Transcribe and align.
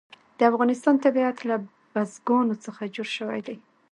د 0.37 0.39
افغانستان 0.51 0.95
طبیعت 1.05 1.37
له 1.49 1.55
بزګانو 1.93 2.55
څخه 2.65 2.91
جوړ 2.95 3.07
شوی 3.17 3.39
دی. 3.47 3.57